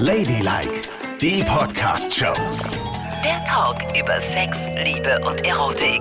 [0.00, 0.82] Ladylike,
[1.20, 2.32] die Podcast-Show.
[3.24, 6.00] Der Talk über Sex, Liebe und Erotik.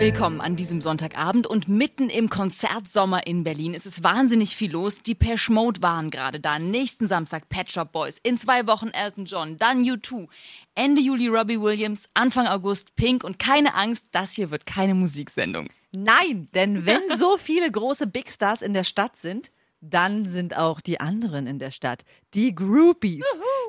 [0.00, 3.74] Willkommen an diesem Sonntagabend und mitten im Konzertsommer in Berlin.
[3.74, 5.02] Es ist wahnsinnig viel los.
[5.02, 6.58] Die Pesh Mode waren gerade da.
[6.58, 8.18] Nächsten Samstag Pet Shop Boys.
[8.24, 9.56] In zwei Wochen Elton John.
[9.56, 10.26] Dann U2.
[10.74, 12.08] Ende Juli Robbie Williams.
[12.14, 13.22] Anfang August Pink.
[13.22, 15.68] Und keine Angst, das hier wird keine Musiksendung.
[15.94, 19.52] Nein, denn wenn so viele große Big Stars in der Stadt sind,
[19.82, 22.04] dann sind auch die anderen in der Stadt.
[22.34, 23.24] Die Groupies.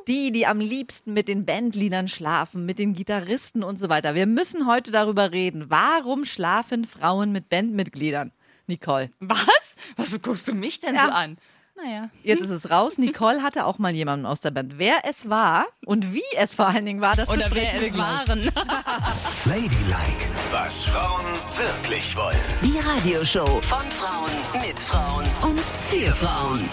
[0.07, 4.15] Die, die am liebsten mit den Bandliedern schlafen, mit den Gitarristen und so weiter.
[4.15, 5.65] Wir müssen heute darüber reden.
[5.69, 8.32] Warum schlafen Frauen mit Bandmitgliedern?
[8.68, 9.10] Nicole.
[9.19, 9.75] Was?
[9.97, 11.05] Was guckst du mich denn Ja.
[11.07, 11.38] so an?
[11.75, 12.09] Naja.
[12.23, 12.97] Jetzt ist es raus.
[13.00, 14.77] Nicole hatte auch mal jemanden aus der Band.
[14.77, 17.93] Wer es war und wie es vor allen Dingen war, das Oder wer wir es
[17.93, 17.97] gleich.
[18.27, 18.43] waren.
[19.46, 21.25] Ladylike, was Frauen
[21.57, 22.37] wirklich wollen.
[22.63, 26.69] Die Radioshow von Frauen mit Frauen und für Frauen.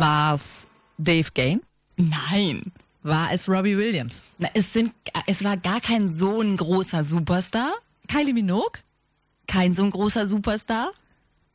[0.00, 1.60] War es Dave Gain?
[1.96, 2.72] Nein.
[3.02, 4.22] War es Robbie Williams?
[4.38, 4.92] Na, es, sind,
[5.26, 7.72] es war gar kein so ein großer Superstar.
[8.08, 8.80] Kylie Minogue?
[9.52, 10.92] Kein so ein großer Superstar.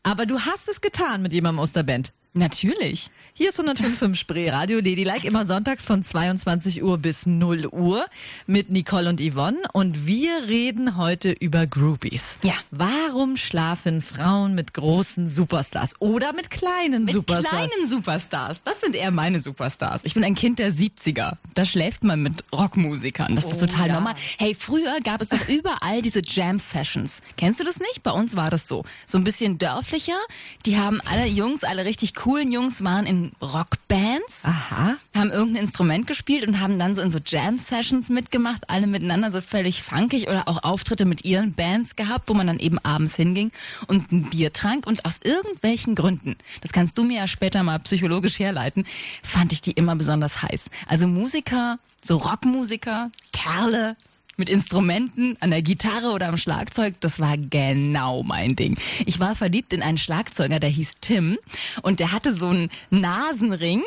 [0.03, 2.13] Aber du hast es getan mit jemandem aus der Band.
[2.33, 3.09] Natürlich.
[3.39, 8.03] Hier ist 105.5 Spree Radio Ladylike immer sonntags von 22 Uhr bis 0 Uhr
[8.47, 12.37] mit Nicole und Yvonne und wir reden heute über Groupies.
[12.41, 12.55] Ja.
[12.71, 17.47] Warum schlafen Frauen mit großen Superstars oder mit kleinen Mit Superstars?
[17.69, 18.63] kleinen Superstars.
[18.63, 20.03] Das sind eher meine Superstars.
[20.05, 21.33] Ich bin ein Kind der 70er.
[21.53, 23.35] Da schläft man mit Rockmusikern.
[23.35, 23.93] Das ist Oh, total ja.
[23.93, 24.15] normal.
[24.39, 27.21] Hey, früher gab es doch überall diese Jam-Sessions.
[27.37, 28.01] Kennst du das nicht?
[28.01, 28.83] Bei uns war das so.
[29.05, 30.17] So ein bisschen dörflicher.
[30.65, 34.43] Die haben alle Jungs, alle richtig coolen Jungs, waren in Rockbands.
[34.43, 34.95] Aha.
[35.15, 39.41] haben irgendein Instrument gespielt und haben dann so in so Jam-Sessions mitgemacht, alle miteinander so
[39.41, 43.51] völlig funkig oder auch Auftritte mit ihren Bands gehabt, wo man dann eben abends hinging
[43.87, 47.79] und ein Bier trank und aus irgendwelchen Gründen, das kannst du mir ja später mal
[47.79, 48.85] psychologisch herleiten,
[49.23, 50.69] fand ich die immer besonders heiß.
[50.87, 53.95] Also Musiker, so Rockmusiker, Kerle,
[54.37, 58.77] mit Instrumenten, an der Gitarre oder am Schlagzeug, das war genau mein Ding.
[59.07, 61.37] Ich war verliebt in einen Schlagzeuger, der hieß Tim
[61.81, 63.81] und der hatte so einen Nasenring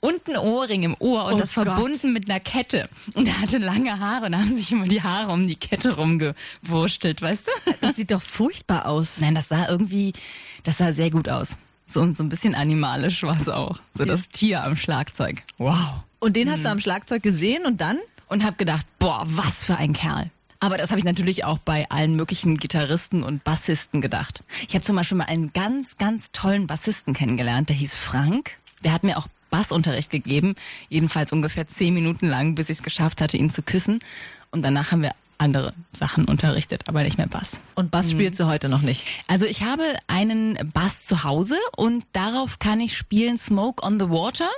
[0.00, 1.64] und einen Ohrring im Ohr und Oh das Gott.
[1.64, 2.88] verbunden mit einer Kette.
[3.14, 5.96] Und er hatte lange Haare und da haben sich immer die Haare um die Kette
[5.96, 7.72] rumgewurstelt, weißt du?
[7.80, 9.18] Das sieht doch furchtbar aus.
[9.20, 10.12] Nein, das sah irgendwie,
[10.64, 11.48] das sah sehr gut aus.
[11.86, 13.78] So, so ein bisschen animalisch war es auch.
[13.94, 15.42] So das Tier am Schlagzeug.
[15.56, 16.02] Wow.
[16.18, 16.54] Und den Hm.
[16.54, 17.98] hast du am Schlagzeug gesehen und dann?
[18.28, 20.30] Und habe gedacht, boah, was für ein Kerl.
[20.58, 24.42] Aber das habe ich natürlich auch bei allen möglichen Gitarristen und Bassisten gedacht.
[24.66, 28.56] Ich habe zum Beispiel mal einen ganz, ganz tollen Bassisten kennengelernt, der hieß Frank.
[28.82, 30.54] Der hat mir auch Bassunterricht gegeben,
[30.88, 34.00] jedenfalls ungefähr zehn Minuten lang, bis ich es geschafft hatte, ihn zu küssen.
[34.50, 37.52] Und danach haben wir andere Sachen unterrichtet, aber nicht mehr Bass.
[37.74, 39.06] Und Bass spielst du heute noch nicht.
[39.28, 44.08] Also ich habe einen Bass zu Hause und darauf kann ich spielen Smoke on the
[44.08, 44.48] Water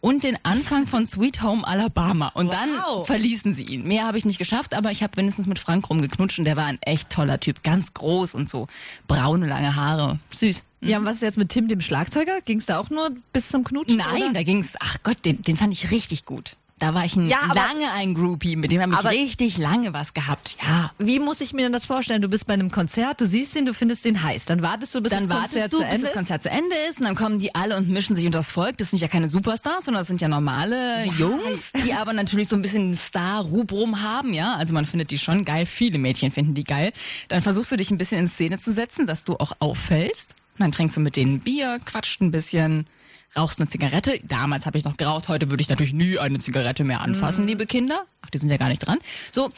[0.00, 2.28] und den Anfang von Sweet Home Alabama.
[2.34, 2.54] Und Wow.
[2.54, 3.86] dann verließen sie ihn.
[3.86, 6.66] Mehr habe ich nicht geschafft, aber ich habe wenigstens mit Frank rumgeknutscht und der war
[6.66, 7.62] ein echt toller Typ.
[7.62, 8.68] Ganz groß und so.
[9.08, 10.18] Braune, lange Haare.
[10.32, 10.64] Süß.
[10.84, 12.40] Ja, und was ist jetzt mit Tim, dem Schlagzeuger?
[12.44, 13.98] Ging es da auch nur bis zum Knutschen?
[13.98, 14.32] Nein, oder?
[14.32, 14.74] da ging's.
[14.80, 16.56] Ach Gott, den, den fand ich richtig gut.
[16.82, 20.14] Da war ich ein, Ja, lange ein Groupie, mit dem habe ich richtig lange was
[20.14, 20.56] gehabt.
[20.60, 20.90] Ja.
[20.98, 22.20] Wie muss ich mir denn das vorstellen?
[22.22, 24.46] Du bist bei einem Konzert, du siehst ihn, du findest den heiß.
[24.46, 26.16] Dann wartest du, bis Dann das Konzert wartest du, zu bis Ende das ist.
[26.16, 28.78] Konzert zu Ende ist und dann kommen die alle und mischen sich unter das Volk.
[28.78, 32.56] Das sind ja keine Superstars, sondern das sind ja normale Jungs, die aber natürlich so
[32.56, 34.56] ein bisschen Star-Rubrum haben, ja.
[34.56, 35.66] Also man findet die schon geil.
[35.66, 36.92] Viele Mädchen finden die geil.
[37.28, 40.34] Dann versuchst du dich ein bisschen in Szene zu setzen, dass du auch auffällst.
[40.58, 42.88] Dann trinkst du mit denen Bier, quatscht ein bisschen,
[43.36, 44.20] rauchst eine Zigarette.
[44.24, 47.66] Damals habe ich noch geraucht, heute würde ich natürlich nie eine Zigarette mehr anfassen, liebe
[47.66, 48.04] Kinder.
[48.22, 48.98] Ach, die sind ja gar nicht dran.
[49.30, 49.52] So,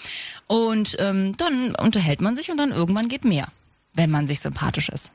[0.47, 3.49] und ähm, dann unterhält man sich und dann irgendwann geht mehr,
[3.95, 5.11] wenn man sich sympathisch ist.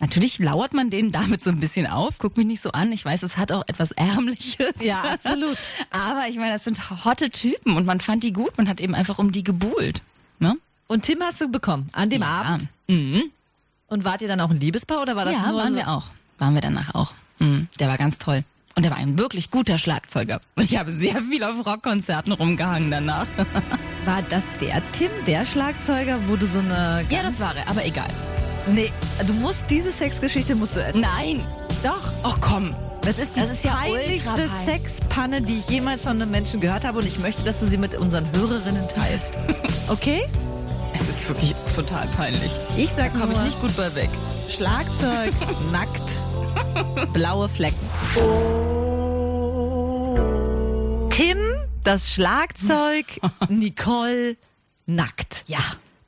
[0.00, 2.18] Natürlich lauert man denen damit so ein bisschen auf.
[2.18, 2.90] Guck mich nicht so an.
[2.90, 4.72] Ich weiß, es hat auch etwas Ärmliches.
[4.80, 5.56] Ja, absolut.
[5.90, 8.58] Aber ich meine, das sind hotte Typen und man fand die gut.
[8.58, 10.02] Man hat eben einfach um die gebuhlt.
[10.40, 10.56] Ne?
[10.88, 12.66] Und Tim hast du bekommen an dem Abend.
[12.88, 13.22] Mhm.
[13.86, 15.76] Und wart ihr dann auch ein Liebespaar oder war das Ja, nur waren so?
[15.76, 16.06] wir auch.
[16.38, 17.12] Waren wir danach auch.
[17.38, 17.68] Mhm.
[17.78, 18.44] Der war ganz toll.
[18.74, 20.40] Und er war ein wirklich guter Schlagzeuger.
[20.56, 23.26] Und ich habe sehr viel auf Rockkonzerten rumgehangen danach.
[24.06, 27.84] War das der Tim, der Schlagzeuger, wo du so eine ja, das war er, aber
[27.84, 28.08] egal.
[28.68, 28.90] Nee,
[29.26, 31.02] du musst diese Sexgeschichte musst du erzählen.
[31.02, 31.44] Nein.
[31.84, 32.12] Doch.
[32.22, 32.74] Ach komm.
[33.02, 34.48] Das ist die Das ist ja peinlichste.
[34.64, 37.76] Sexpanne, die ich jemals von einem Menschen gehört habe und ich möchte, dass du sie
[37.76, 39.38] mit unseren Hörerinnen teilst.
[39.88, 40.22] Okay?
[40.94, 42.50] Es ist wirklich total peinlich.
[42.76, 44.10] Ich sag Da komme ich nicht gut bei weg.
[44.48, 45.32] Schlagzeug,
[45.72, 47.88] nackt, blaue Flecken.
[51.10, 51.38] Tim,
[51.84, 53.06] das Schlagzeug,
[53.48, 54.36] Nicole,
[54.86, 55.44] nackt.
[55.46, 55.60] Ja.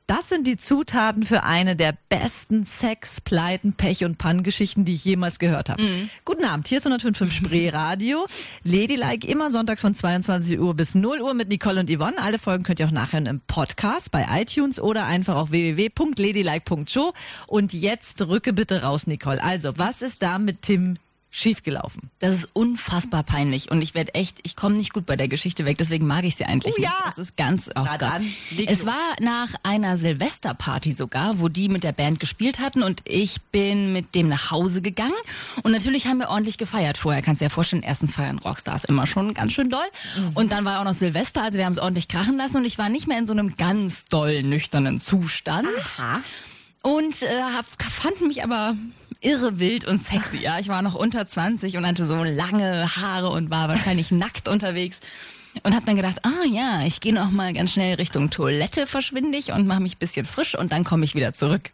[0.07, 5.03] Das sind die Zutaten für eine der besten Sex, Pleiten, Pech und Panngeschichten, die ich
[5.03, 5.81] jemals gehört habe.
[5.81, 6.09] Mhm.
[6.25, 8.27] Guten Abend, hier ist 105.5 Spree Radio.
[8.63, 12.19] Ladylike immer sonntags von 22 Uhr bis 0 Uhr mit Nicole und Yvonne.
[12.19, 17.13] Alle Folgen könnt ihr auch nachhören im Podcast bei iTunes oder einfach auf www.ladylike.show.
[17.47, 19.41] Und jetzt rücke bitte raus, Nicole.
[19.41, 20.95] Also, was ist da mit Tim
[21.37, 22.09] schiefgelaufen?
[22.19, 25.65] Das ist unfassbar peinlich und ich werde echt, ich komme nicht gut bei der Geschichte
[25.65, 26.89] weg, deswegen mag ich sie eigentlich Oh ja.
[26.89, 27.01] nicht.
[27.07, 28.01] Das ist ganz, oh Na Gott.
[28.03, 28.33] dann,
[28.67, 28.85] Es los.
[28.87, 33.91] war nach einer Silvesterparty sogar, wo die mit der Band gespielt hatten und ich bin
[33.91, 35.13] mit dem nach Hause gegangen
[35.63, 37.21] und natürlich haben wir ordentlich gefeiert vorher.
[37.21, 39.79] Kannst dir ja vorstellen, erstens feiern Rockstars immer schon ganz schön doll
[40.17, 40.31] Mhm.
[40.35, 42.77] und dann war auch noch Silvester, also wir haben es ordentlich krachen lassen und ich
[42.77, 45.67] war nicht mehr in so einem ganz doll nüchternen Zustand.
[46.81, 47.41] Und äh,
[47.89, 48.75] fanden mich aber
[49.21, 50.37] irre wild und sexy.
[50.37, 54.47] Ja, ich war noch unter 20 und hatte so lange Haare und war wahrscheinlich nackt
[54.47, 54.99] unterwegs.
[55.63, 59.53] Und hab dann gedacht, ah ja, ich gehe noch mal ganz schnell Richtung Toilette verschwindig
[59.53, 61.71] und mache mich ein bisschen frisch und dann komme ich wieder zurück.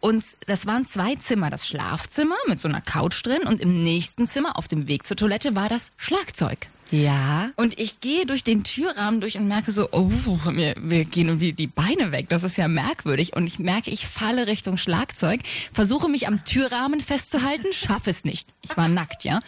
[0.00, 4.26] Und das waren zwei Zimmer, das Schlafzimmer mit so einer Couch drin und im nächsten
[4.26, 6.68] Zimmer auf dem Weg zur Toilette war das Schlagzeug.
[6.90, 7.50] Ja.
[7.56, 10.10] Und ich gehe durch den Türrahmen durch und merke so, oh,
[10.52, 12.28] mir, mir gehen irgendwie die Beine weg.
[12.28, 13.34] Das ist ja merkwürdig.
[13.34, 15.40] Und ich merke, ich falle Richtung Schlagzeug,
[15.72, 18.48] versuche mich am Türrahmen festzuhalten, schaffe es nicht.
[18.62, 19.40] Ich war nackt, ja.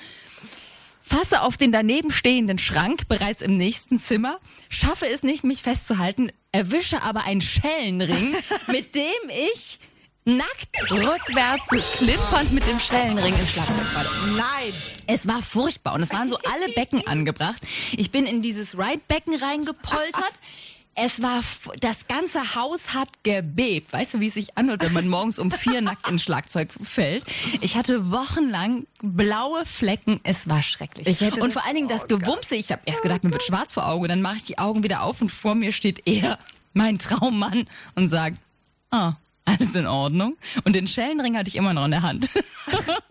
[1.01, 4.39] Fasse auf den daneben stehenden Schrank bereits im nächsten Zimmer,
[4.69, 8.35] schaffe es nicht, mich festzuhalten, erwische aber einen Schellenring,
[8.69, 9.03] mit dem
[9.55, 9.79] ich
[10.29, 11.67] nackt rückwärts
[11.97, 13.77] klimpernd mit dem Schellenring ins Schlagzeug.
[14.37, 14.75] Nein.
[15.07, 17.63] Es war furchtbar und es waren so alle Becken angebracht.
[17.97, 20.33] Ich bin in dieses Ride-Becken reingepoltert.
[21.01, 21.43] Es war,
[21.81, 23.93] das ganze Haus hat gebebt.
[23.93, 27.25] Weißt du, wie es sich anhört, wenn man morgens um vier nackt ins Schlagzeug fällt?
[27.61, 30.21] Ich hatte wochenlang blaue Flecken.
[30.25, 31.07] Es war schrecklich.
[31.07, 32.57] Ich hätte und vor allen Dingen das Gewumse.
[32.57, 34.09] Ich habe erst gedacht, mir wird schwarz vor Augen.
[34.09, 36.37] Dann mache ich die Augen wieder auf und vor mir steht er,
[36.75, 38.39] mein Traummann, und sagt,
[38.91, 39.15] ah,
[39.49, 40.37] alles in Ordnung.
[40.65, 42.29] Und den Schellenring hatte ich immer noch in der Hand.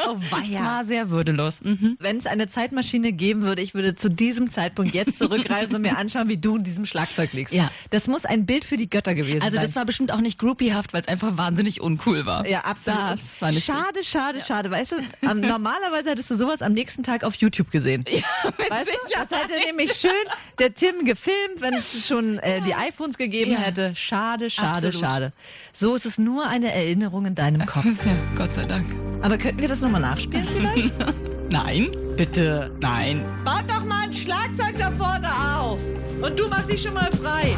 [0.09, 1.61] Oh, Es war sehr würdelos.
[1.63, 1.97] Mhm.
[1.99, 5.97] Wenn es eine Zeitmaschine geben würde, ich würde zu diesem Zeitpunkt jetzt zurückreisen und mir
[5.97, 7.53] anschauen, wie du in diesem Schlagzeug liegst.
[7.53, 7.71] Ja.
[7.89, 9.65] Das muss ein Bild für die Götter gewesen Also sein.
[9.65, 12.47] das war bestimmt auch nicht groupiehaft, weil es einfach wahnsinnig uncool war.
[12.47, 13.17] ja, absolut.
[13.39, 14.69] Das nicht schade, schade, schade.
[14.71, 14.95] Weißt du,
[15.27, 18.05] am, normalerweise hättest du sowas am nächsten Tag auf YouTube gesehen.
[18.07, 18.23] mit
[18.69, 20.11] Weißt du, das hätte nämlich schön
[20.59, 23.57] der Tim gefilmt, wenn es schon äh, die iPhones gegeben Ja.
[23.59, 23.93] hätte.
[23.95, 24.99] Schade, schade, Absolut.
[24.99, 25.33] schade.
[25.73, 27.85] So ist es nur eine Erinnerung in deinem Kopf.
[28.05, 28.85] Ja, Gott sei Dank.
[29.21, 30.93] Aber könnten wir das nochmal nachspielen vielleicht?
[31.49, 31.87] Nein,
[32.17, 32.69] Bitte.
[32.81, 33.23] nein.
[33.45, 35.79] Baut doch mal ein Schlagzeug da vorne auf.
[36.21, 37.55] Und du machst dich schon mal frei.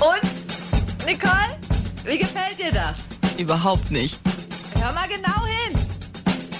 [0.00, 1.58] Und, Nicole,
[2.04, 3.04] wie gefällt dir das?
[3.38, 4.18] Überhaupt nicht.
[4.80, 5.78] Hör mal genau hin.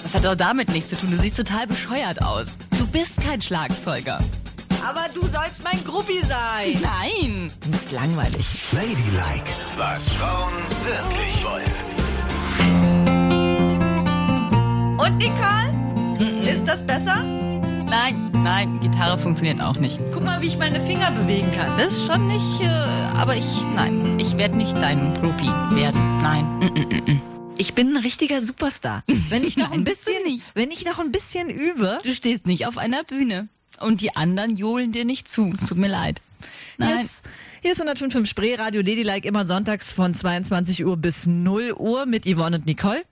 [0.03, 1.09] Das hat doch damit nichts zu tun.
[1.09, 2.45] Du siehst total bescheuert aus.
[2.77, 4.19] Du bist kein Schlagzeuger.
[4.87, 6.79] Aber du sollst mein Gruppi sein.
[6.81, 7.51] Nein.
[7.61, 8.45] Du bist langweilig.
[8.71, 10.53] Ladylike, was Frauen
[10.83, 11.73] wirklich wollen.
[14.99, 15.73] Und Nicole?
[16.47, 17.23] Ist das besser?
[17.23, 19.99] Nein, nein, Gitarre funktioniert auch nicht.
[20.13, 21.77] Guck mal, wie ich meine Finger bewegen kann.
[21.77, 22.67] Das ist schon nicht, äh,
[23.15, 26.21] aber ich, nein, ich werde nicht dein Groupie werden.
[26.21, 26.45] Nein.
[26.59, 27.21] Mm, mm, mm.
[27.57, 29.03] Ich bin ein richtiger Superstar.
[29.29, 30.53] Wenn ich noch Nein, ein bisschen, nicht.
[30.55, 31.99] wenn ich noch ein bisschen übe.
[32.03, 33.47] Du stehst nicht auf einer Bühne.
[33.81, 35.53] Und die anderen johlen dir nicht zu.
[35.67, 36.21] Tut mir leid.
[36.77, 36.99] Hier Nein.
[37.05, 37.23] ist,
[37.61, 42.25] hier ist 105.5 Spree, Radio Ladylike, immer sonntags von 22 Uhr bis 0 Uhr mit
[42.25, 43.03] Yvonne und Nicole.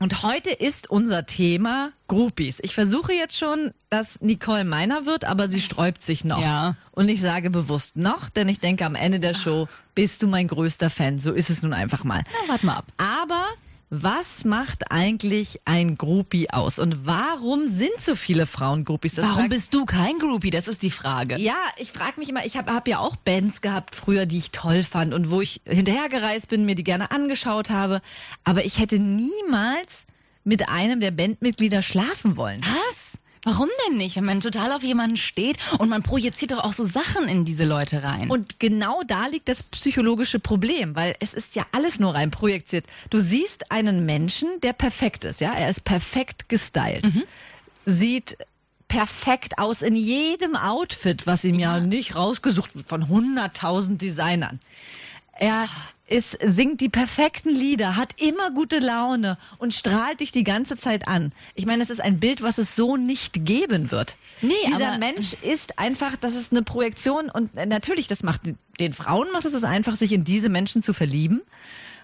[0.00, 2.58] Und heute ist unser Thema Groupies.
[2.62, 6.42] Ich versuche jetzt schon, dass Nicole meiner wird, aber sie sträubt sich noch.
[6.42, 6.74] Ja.
[6.90, 10.48] Und ich sage bewusst noch, denn ich denke, am Ende der Show bist du mein
[10.48, 11.20] größter Fan.
[11.20, 12.22] So ist es nun einfach mal.
[12.26, 12.86] Na, warte mal ab.
[12.96, 13.44] Aber
[14.02, 16.78] was macht eigentlich ein Groupie aus?
[16.78, 19.14] Und warum sind so viele Frauen Groupies?
[19.14, 20.50] Das Warum bist du kein Groupie?
[20.50, 21.36] Das ist die Frage.
[21.38, 24.50] ja, ich frage mich immer, ich habe hab ja auch Bands gehabt früher, die ich
[24.50, 28.00] toll fand und wo ich hinterhergereist bin, mir die gerne angeschaut habe.
[28.42, 30.06] Aber ich hätte niemals
[30.42, 32.60] mit einem der Bandmitglieder schlafen wollen.
[32.62, 33.03] Was?
[33.44, 34.16] Warum denn nicht?
[34.16, 37.64] Wenn man total auf jemanden steht und man projiziert doch auch so Sachen in diese
[37.64, 38.30] Leute rein.
[38.30, 42.86] Und genau da liegt das psychologische Problem, weil es ist ja alles nur rein projiziert.
[43.10, 47.10] Du siehst einen Menschen, der perfekt ist, ja, er ist perfekt gestylt,
[47.84, 48.36] sieht
[48.88, 54.60] perfekt aus in jedem Outfit, was ihm ja, nicht rausgesucht wird von 100.000 Designern.
[55.38, 55.68] Er
[56.06, 61.08] ist, singt die perfekten Lieder, hat immer gute Laune und strahlt dich die ganze Zeit
[61.08, 61.32] an.
[61.54, 64.16] Ich meine, es ist ein Bild, was es so nicht geben wird.
[64.42, 68.42] Nee, Dieser aber- Mensch ist einfach, das ist eine Projektion und natürlich, das macht
[68.78, 71.40] den Frauen macht es einfach, sich in diese Menschen zu verlieben,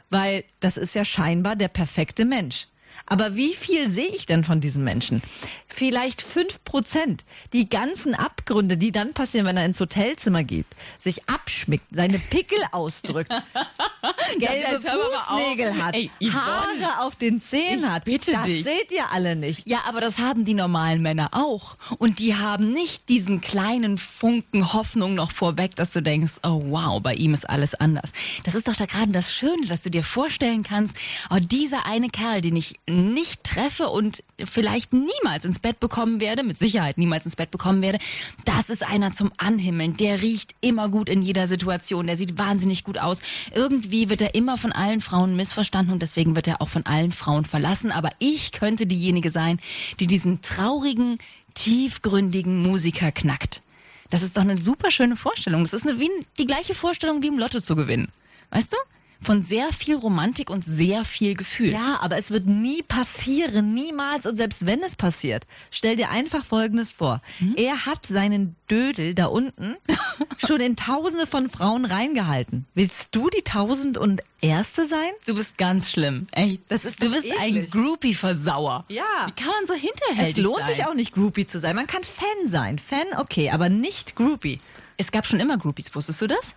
[0.09, 2.69] weil das ist ja scheinbar der perfekte Mensch.
[3.11, 5.21] Aber wie viel sehe ich denn von diesem Menschen?
[5.67, 7.25] Vielleicht fünf Prozent.
[7.53, 12.59] Die ganzen Abgründe, die dann passieren, wenn er ins Hotelzimmer geht, sich abschmickt, seine Pickel
[12.73, 13.31] ausdrückt,
[14.39, 14.81] gelbe.
[14.81, 16.11] Fußnägel hat, Ey.
[16.31, 18.05] Haare auf den Zähnen Ich hat.
[18.05, 18.65] bitte das dich.
[18.65, 19.69] seht ihr alle nicht.
[19.69, 21.77] Ja, aber das haben die normalen Männer auch.
[21.99, 27.01] Und die haben nicht diesen kleinen Funken Hoffnung noch vorweg, dass du denkst, oh wow,
[27.03, 28.11] bei ihm ist alles anders.
[28.45, 30.97] Das ist doch da gerade das Schöne, dass du dir vorstellen kannst,
[31.31, 36.43] oh, dieser eine Kerl, den ich nicht treffe und vielleicht niemals ins Bett bekommen werde,
[36.43, 37.99] mit Sicherheit niemals ins Bett bekommen werde,
[38.45, 39.95] das ist einer zum Anhimmeln.
[39.95, 43.21] Der riecht immer gut in jeder Situation, der sieht wahnsinnig gut aus.
[43.55, 47.13] Irgendwie wird er immer von allen Frauen missverstanden und deswegen wird er auch von allen
[47.13, 47.91] Frauen verlassen.
[47.91, 49.61] Aber ich könnte diejenige sein,
[49.99, 51.19] die diesen traurigen,
[51.55, 53.63] tiefgründigen Musiker knackt.
[54.11, 55.65] Das ist doch eine super schöne Vorstellung.
[55.65, 58.09] Das ist eine, wie die gleiche Vorstellung wie im Lotto zu gewinnen.
[58.51, 58.77] Weißt du?
[59.23, 61.73] Von sehr viel Romantik und sehr viel Gefühl.
[61.73, 64.25] Ja, aber es wird nie passieren, niemals.
[64.27, 67.21] Und selbst wenn es passiert, stell dir einfach Folgendes vor.
[67.57, 69.77] Er hat seinen Dödel da unten
[70.39, 72.67] schon in Tausende von Frauen reingehalten.
[72.75, 75.11] Willst du die Tausend und Erste sein?
[75.27, 76.27] Du bist ganz schlimm.
[76.33, 77.71] Ey, Das ist du bist ein eklig.
[77.73, 78.87] Groupie-Versauer.
[78.89, 79.03] Ja.
[79.27, 80.75] Wie kann man so Es hinterhältig lohnt sein?
[80.75, 81.77] sich auch nicht, Groupie zu sein.
[81.77, 82.79] Man kann Fan sein.
[82.79, 84.61] Fan, okay, aber nicht Groupie.
[84.97, 86.55] Es gab schon immer Groupies, wusstest du das?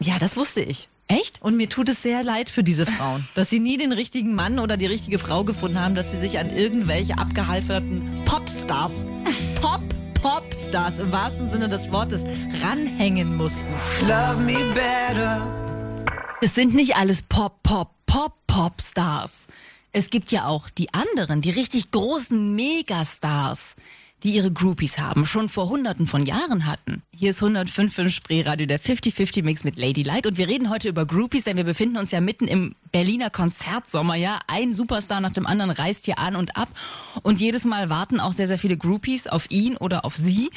[0.00, 0.88] Ja, das wusste ich.
[1.10, 1.42] Echt?
[1.42, 4.60] Und mir tut es sehr leid für diese Frauen, dass sie nie den richtigen Mann
[4.60, 9.04] oder die richtige Frau gefunden haben, dass sie sich an irgendwelche abgehalferten Popstars,
[9.60, 12.22] Pop-Popstars im wahrsten Sinne des Wortes,
[12.62, 13.66] ranhängen mussten.
[14.02, 16.04] Love me better.
[16.42, 19.48] Es sind nicht alles Pop, Pop, Pop, Pop-Stars.
[19.90, 23.74] Es gibt ja auch die anderen, die richtig großen Megastars,
[24.22, 27.02] die ihre Groupies haben, schon vor hunderten von Jahren hatten.
[27.16, 30.28] Hier ist 105 im Spreeradio, der 50-50-Mix mit Ladylike.
[30.28, 34.14] Und wir reden heute über Groupies, denn wir befinden uns ja mitten im Berliner Konzertsommer,
[34.14, 34.38] ja.
[34.46, 36.68] Ein Superstar nach dem anderen reist hier an und ab.
[37.22, 40.50] Und jedes Mal warten auch sehr, sehr viele Groupies auf ihn oder auf sie.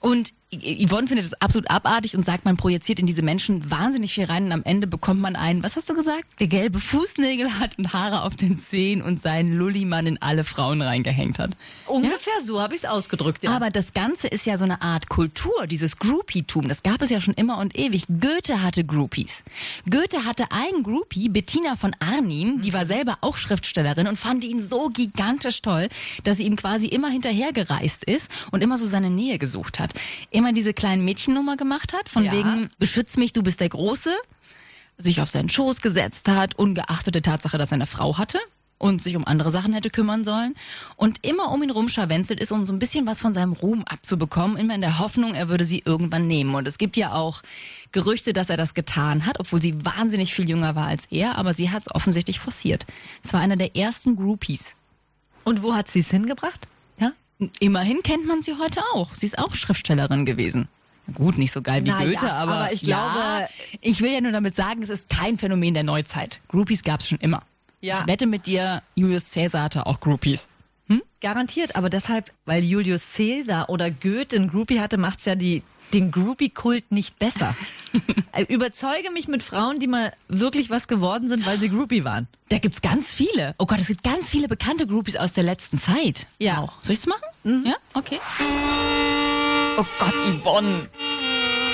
[0.00, 4.26] Und Yvonne findet es absolut abartig und sagt, man projiziert in diese Menschen wahnsinnig viel
[4.26, 6.24] rein und am Ende bekommt man einen, was hast du gesagt?
[6.38, 10.82] Der gelbe Fußnägel hat und Haare auf den Zehen und seinen Lullimann in alle Frauen
[10.82, 11.50] reingehängt hat.
[11.86, 13.50] Ungefähr so habe ich es ausgedrückt, ja.
[13.50, 16.68] Aber das Ganze ist ja so eine Art Kultur, dieses Groupie-Tum.
[16.68, 18.04] Das gab es ja schon immer und ewig.
[18.06, 19.42] Goethe hatte Groupies.
[19.90, 24.62] Goethe hatte einen Groupie, Bettina von Arnim, die war selber auch Schriftstellerin und fand ihn
[24.62, 25.88] so gigantisch toll,
[26.22, 29.92] dass sie ihm quasi immer hinterhergereist ist und immer so seine Nähe gesucht hat.
[30.36, 32.32] Immer diese kleine Mädchennummer gemacht hat, von Ja.
[32.32, 34.10] wegen, beschütz mich, du bist der Große
[34.98, 38.38] sich auf seinen Schoß gesetzt hat, ungeachtet der Tatsache, dass er eine Frau hatte
[38.76, 40.52] und sich um andere Sachen hätte kümmern sollen
[40.96, 44.58] und immer um ihn rumscharwenzelt ist, um so ein bisschen was von seinem Ruhm abzubekommen,
[44.58, 46.54] immer in der Hoffnung, er würde sie irgendwann nehmen.
[46.54, 47.40] Und es gibt ja auch
[47.92, 51.54] Gerüchte, dass er das getan hat, obwohl sie wahnsinnig viel jünger war als er, aber
[51.54, 52.84] sie hat es offensichtlich forciert.
[53.24, 54.76] Es war einer der ersten Groupies.
[55.44, 56.66] Und wo hat sie es hingebracht?
[57.38, 57.48] Ja?
[57.60, 59.14] Immerhin kennt man sie heute auch.
[59.14, 60.68] Sie ist auch Schriftstellerin gewesen.
[61.14, 63.48] Gut, nicht so geil wie Na ja, Goethe, aber, aber ich ja, glaube-
[63.80, 66.40] ich will ja nur damit sagen, es ist kein Phänomen der Neuzeit.
[66.48, 67.42] Groupies gab es schon immer.
[67.80, 68.00] Ja.
[68.00, 70.48] Ich wette mit dir, Julius Caesar hatte auch Groupies.
[71.26, 76.12] Garantiert, aber deshalb, weil Julius Caesar oder Goethe einen Groupie hatte, macht's ja die, den
[76.12, 77.56] Groupie-Kult nicht besser.
[78.32, 82.28] Äh, Überzeuge mich mit Frauen, die mal wirklich was geworden sind, weil sie Groupie waren.
[82.50, 83.54] Da gibt's ganz viele.
[83.58, 86.26] Oh Gott, es gibt ganz viele bekannte Groupies aus der letzten Zeit.
[86.38, 86.58] Ja.
[86.58, 86.82] Auch.
[86.82, 87.64] Soll ich's machen?
[87.64, 87.76] Ja?
[87.94, 88.20] Okay.
[89.78, 90.90] Oh Gott, Yvonne.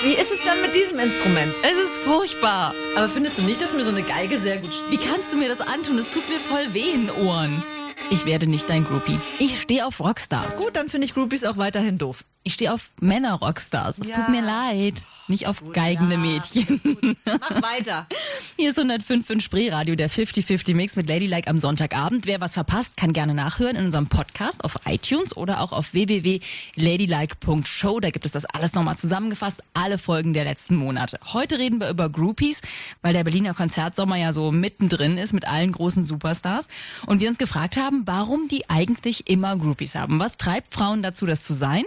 [0.04, 1.52] Wie ist es dann mit diesem Instrument?
[1.64, 2.74] Es ist furchtbar.
[2.96, 4.90] Aber findest du nicht, dass mir so eine Geige sehr gut steht?
[4.92, 5.98] Wie kannst du mir das antun?
[5.98, 7.62] Es tut mir voll weh in den Ohren.
[8.10, 9.18] Ich werde nicht dein Groupie.
[9.38, 10.56] Ich stehe auf Rockstars.
[10.56, 12.24] Gut, dann finde ich Groupies auch weiterhin doof.
[12.44, 13.98] Ich stehe auf Männer-Rockstars.
[13.98, 14.16] Es Ja.
[14.16, 14.94] tut mir leid.
[15.28, 16.20] Nicht auf geigende ja.
[16.20, 16.80] Mädchen.
[17.24, 18.08] Mach weiter.
[18.56, 22.26] Hier ist 105 in Spreeradio, der 50-50 Mix mit Ladylike am Sonntagabend.
[22.26, 28.00] Wer was verpasst, kann gerne nachhören in unserem Podcast auf iTunes oder auch auf www.ladylike.show.
[28.00, 31.20] Da gibt es das alles nochmal zusammengefasst, alle Folgen der letzten Monate.
[31.32, 32.60] Heute reden wir über Groupies,
[33.00, 36.66] weil der Berliner Konzertsommer ja so mittendrin ist mit allen großen Superstars.
[37.06, 40.18] Und wir uns gefragt haben, warum die eigentlich immer Groupies haben.
[40.18, 41.84] Was treibt Frauen dazu, das zu sein?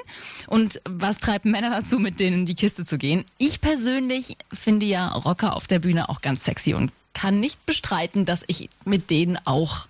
[0.47, 3.25] Und was treibt Männer dazu, mit denen in die Kiste zu gehen?
[3.37, 8.25] Ich persönlich finde ja Rocker auf der Bühne auch ganz sexy und kann nicht bestreiten,
[8.25, 9.87] dass ich mit denen auch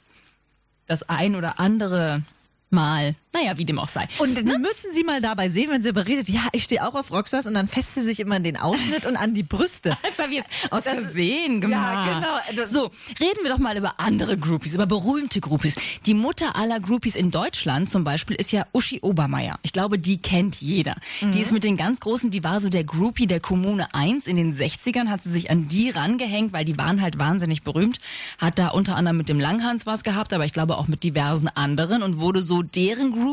[0.88, 2.24] das ein oder andere
[2.70, 4.08] Mal Naja, wie dem auch sei.
[4.20, 7.12] Und die müssen Sie mal dabei sehen, wenn sie beredet, ja, ich stehe auch auf
[7.12, 9.98] Rockstars und dann fässt sie sich immer an den Ausschnitt und an die Brüste.
[10.16, 12.22] Das habe ich jetzt aus Versehen gemacht.
[12.22, 12.66] Ja, genau.
[12.66, 15.76] So, reden wir doch mal über andere Groupies, über berühmte Groupies.
[16.06, 19.60] Die Mutter aller Groupies in Deutschland zum Beispiel ist ja Uschi Obermeier.
[19.64, 20.96] Ich glaube, die kennt jeder.
[21.20, 21.34] Mhm.
[21.34, 24.38] Die ist mit den ganz Großen, die war so der Groupie der Kommune 1 in
[24.38, 27.98] den 60ern, hat sie sich an die rangehängt, weil die waren halt wahnsinnig berühmt.
[28.38, 31.50] Hat da unter anderem mit dem Langhans was gehabt, aber ich glaube auch mit diversen
[31.50, 33.25] anderen und wurde so deren Groupie.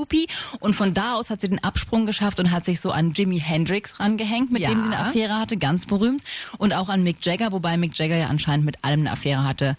[0.61, 3.39] Und von da aus hat sie den Absprung geschafft und hat sich so an Jimi
[3.41, 4.69] Hendrix rangehängt, mit Ja.
[4.71, 6.23] dem sie eine Affäre hatte, ganz berühmt.
[6.59, 9.77] Und auch an Mick Jagger, wobei Mick Jagger ja anscheinend mit allem eine Affäre hatte,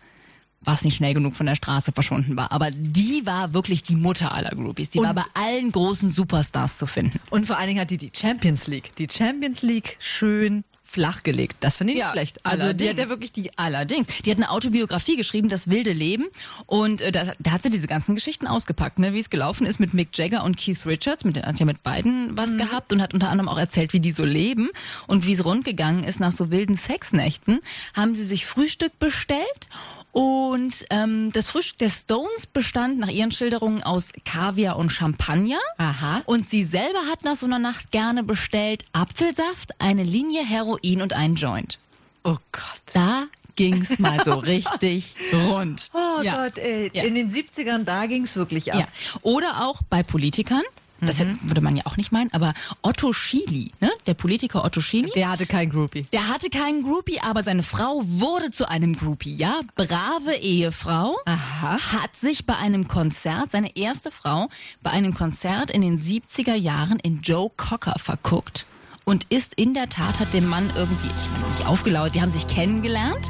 [0.62, 2.52] was nicht schnell genug von der Straße verschwunden war.
[2.54, 4.90] Aber die war wirklich die Mutter aller Groupies.
[4.92, 7.20] Die war Und- bei allen großen Superstars zu finden.
[7.30, 8.96] Und vor allen Dingen hat die die Champions League.
[8.98, 10.64] Die Champions League schön
[10.94, 11.58] flachgelegt.
[11.60, 12.40] Das finde ich nicht schlecht.
[12.46, 14.06] Also die hat ja wirklich die Allerdings.
[14.24, 16.28] Die hat eine Autobiografie geschrieben, Das wilde Leben.
[16.68, 19.14] Und äh, da, da hat sie diese ganzen Geschichten ausgepackt, ne?
[19.14, 21.24] wie es gelaufen ist mit Mick Jagger und Keith Richards.
[21.24, 24.12] Mit, hat ja mit beiden was gehabt und hat unter anderem auch erzählt, wie die
[24.12, 24.70] so leben
[25.08, 27.60] und wie es rundgegangen ist nach so wilden Sexnächten.
[27.96, 29.68] Haben sie sich Frühstück bestellt
[30.14, 35.60] und ähm, das Frühstück der Stones bestand nach ihren Schilderungen aus Kaviar und Champagner.
[35.80, 36.22] Aha.
[36.26, 41.14] Und sie selber hat nach so einer Nacht gerne bestellt Apfelsaft, eine Linie Heroin und
[41.14, 41.80] einen Joint.
[42.24, 42.82] Oh Gott.
[42.94, 45.90] Da ging's mal so richtig rund.
[45.94, 46.44] Oh ja.
[46.44, 46.92] Gott, ey.
[46.94, 47.06] Ja.
[47.06, 48.82] In den 70ern, da ging's wirklich ab.
[48.82, 48.88] Ja.
[49.24, 50.64] Oder auch bei Politikern.
[51.08, 53.92] Das hätte- würde man ja auch nicht meinen, aber Otto Schily, ne?
[54.08, 56.04] der Politiker Otto Schily, Der hatte kein Groupie.
[56.14, 59.62] der hatte keinen Groupie, aber seine Frau wurde zu einem Groupie, ja?
[59.76, 61.16] Brave Ehefrau.
[61.26, 61.78] Aha.
[62.02, 64.50] Hat sich bei einem Konzert, seine erste Frau,
[64.82, 68.66] bei einem Konzert in den 70er Jahren in Joe Cocker verguckt.
[69.06, 72.32] Und ist in der Tat, hat dem Mann irgendwie, ich meine nicht aufgelauert, die haben
[72.32, 73.30] sich kennengelernt.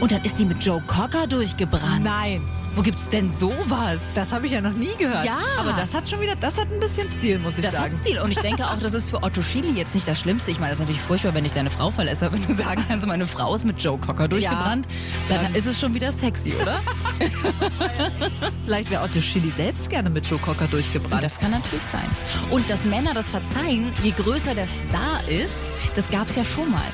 [0.00, 2.04] Und dann ist sie mit Joe Cocker durchgebrannt.
[2.04, 2.42] Nein.
[2.74, 4.00] Wo gibt's denn sowas?
[4.14, 5.24] Das habe ich ja noch nie gehört.
[5.24, 5.38] Ja.
[5.58, 7.92] Aber das hat schon wieder, das hat ein bisschen Stil, muss ich Das sagen.
[7.92, 8.20] hat Stil.
[8.20, 10.52] Und ich denke auch, das ist für Otto Schily jetzt nicht das Schlimmste.
[10.52, 12.20] Ich meine, das ist natürlich furchtbar, wenn ich deine Frau verlässt.
[12.20, 14.86] Wenn du sagen kannst, meine Frau ist mit Joe Cocker durchgebrannt,
[15.28, 16.80] dann, dann- ist es schon wieder sexy, oder?
[18.64, 21.22] Vielleicht wäre Otto Schily selbst gerne mit Joe Cocker durchgebrannt.
[21.24, 22.06] Das kann natürlich sein.
[22.50, 25.62] Und dass Männer das verzeihen, je größer der Star ist,
[25.96, 26.86] das gab's ja schon mal.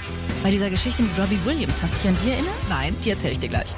[0.45, 1.81] Bei dieser Geschichte mit Robbie Williams.
[1.81, 2.53] Kannst du dich an die erinnern?
[2.69, 2.95] Nein.
[3.03, 3.75] Die erzähle ich dir gleich.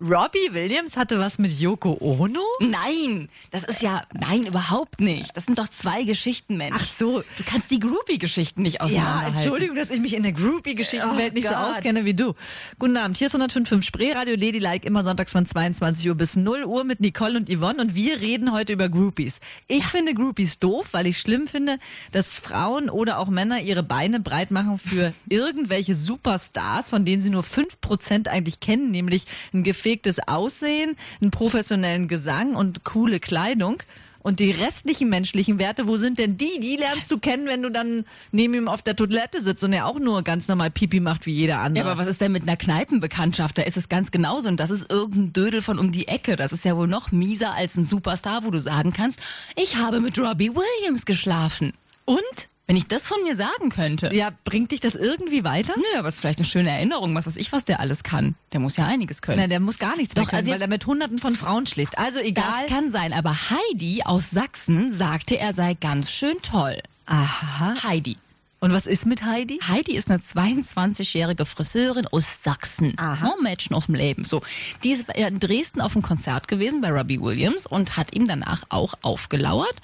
[0.00, 2.40] Robbie Williams hatte was mit Yoko Ono?
[2.60, 5.34] Nein, das ist ja, nein, überhaupt nicht.
[5.36, 6.76] Das sind doch zwei Geschichten, Mensch.
[6.78, 7.20] Ach so.
[7.38, 9.38] Du kannst die Groupie-Geschichten nicht Ja, auseinanderhalten.
[9.38, 11.70] Entschuldigung, dass ich mich in der Groupie-Geschichtenwelt Oh nicht so Gott.
[11.76, 12.34] auskenne wie du.
[12.78, 16.84] Guten Abend, hier ist 105.5 Spreeradio Ladylike, immer sonntags von 22 Uhr bis 0 Uhr
[16.84, 19.40] mit Nicole und Yvonne und wir reden heute über Groupies.
[19.66, 21.78] Ich finde Groupies doof, weil ich schlimm finde,
[22.12, 27.30] dass Frauen oder auch Männer ihre Beine breit machen für irgendwelche Superstars, von denen sie
[27.30, 29.86] nur 5% eigentlich kennen, nämlich ein gefegtes
[30.28, 33.82] Aussehen, einen professionellen Gesang und coole Kleidung.
[34.20, 36.58] Und die restlichen menschlichen Werte, wo sind denn die?
[36.60, 39.86] Die lernst du kennen, wenn du dann neben ihm auf der Toilette sitzt und er
[39.86, 41.84] auch nur ganz normal Pipi macht wie jeder Ja, andere.
[41.88, 43.56] aber was ist denn mit einer Kneipenbekanntschaft?
[43.56, 44.48] Da ist es ganz genauso.
[44.48, 46.34] Und das ist irgendein Dödel von um die Ecke.
[46.34, 49.20] Das ist ja wohl noch mieser als ein Superstar, wo du sagen kannst,
[49.54, 51.72] ich habe mit Robbie Williams geschlafen.
[52.04, 52.20] und?
[52.66, 54.12] Wenn ich das von mir sagen könnte.
[54.12, 55.74] Ja, bringt dich das irgendwie weiter?
[55.76, 58.34] Nö, aber ist vielleicht eine schöne Erinnerung, was weiß ich, was der alles kann.
[58.52, 59.38] Der muss ja einiges können.
[59.38, 61.96] Nein, der muss gar nichts Doch, können, also weil er mit hunderten von Frauen schläft.
[61.96, 62.44] Also egal.
[62.62, 66.82] das kann sein, aber Heidi aus Sachsen sagte, er sei ganz schön toll.
[67.06, 67.74] Aha.
[67.84, 68.16] Heidi.
[68.58, 69.60] Und was ist mit Heidi?
[69.68, 72.94] Heidi ist eine 22-jährige Friseurin aus Sachsen.
[72.96, 73.26] Aha.
[73.26, 74.24] Ja, Mädchen aus dem Leben.
[74.24, 74.42] So,
[74.82, 78.64] die ist in Dresden auf einem Konzert gewesen bei Robbie Williams und hat ihm danach
[78.70, 79.76] auch aufgelauert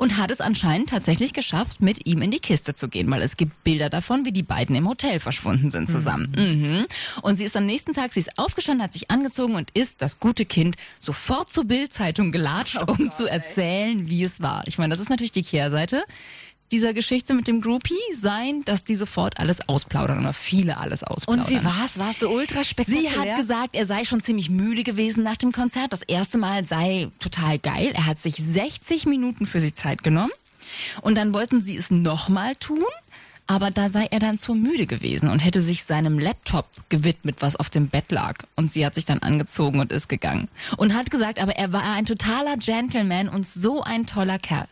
[0.00, 3.36] und hat es anscheinend tatsächlich geschafft, mit ihm in die Kiste zu gehen, weil es
[3.36, 6.32] gibt Bilder davon, wie die beiden im Hotel verschwunden sind zusammen.
[6.34, 6.86] Mhm.
[7.20, 10.18] Und sie ist am nächsten Tag, sie ist aufgestanden, hat sich angezogen und ist das
[10.18, 14.62] gute Kind sofort zur Bildzeitung gelatscht, Oh um zu erzählen, wie es war.
[14.66, 16.02] Ich meine, das ist natürlich die Kehrseite
[16.72, 21.44] dieser Geschichte mit dem Groupie sein, dass die sofort alles ausplaudern oder viele alles ausplaudern.
[21.44, 21.98] Und wie war's?
[21.98, 23.10] War es so ultra spektakulär?
[23.10, 25.92] Sie hat gesagt, er sei schon ziemlich müde gewesen nach dem Konzert.
[25.92, 27.92] Das erste Mal sei total geil.
[27.94, 30.32] Er hat sich 60 Minuten für sie Zeit genommen.
[31.02, 32.84] Und dann wollten sie es nochmal tun.
[33.46, 37.56] Aber da sei er dann zu müde gewesen und hätte sich seinem Laptop gewidmet, was
[37.56, 38.36] auf dem Bett lag.
[38.54, 40.46] Und sie hat sich dann angezogen und ist gegangen.
[40.76, 44.68] Und hat gesagt, aber er war ein totaler Gentleman und so ein toller Kerl.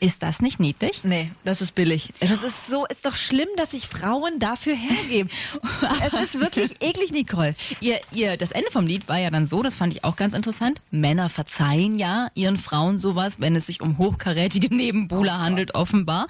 [0.00, 1.02] Ist das nicht niedlich?
[1.02, 2.12] Nee, das ist billig.
[2.20, 5.28] Das ist so, ist doch schlimm, dass sich Frauen dafür hergeben.
[6.06, 7.56] es ist wirklich eklig, Nicole.
[7.80, 10.34] Ihr, ihr, das Ende vom Lied war ja dann so, das fand ich auch ganz
[10.34, 10.80] interessant.
[10.92, 16.28] Männer verzeihen ja ihren Frauen sowas, wenn es sich um hochkarätige Nebenbuhler handelt, offenbar.